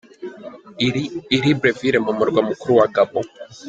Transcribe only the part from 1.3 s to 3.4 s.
I Libreville mu murwa mukuru wa Gabon.